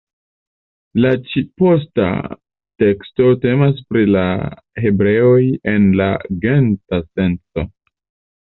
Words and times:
La 1.03 1.09
ĉi-posta 1.33 2.07
teksto 2.83 3.27
temas 3.43 3.83
pri 3.93 4.07
la 4.15 4.25
hebreoj 4.87 5.39
en 5.75 5.89
la 6.01 6.09
genta 6.47 7.05
senco. 7.05 7.69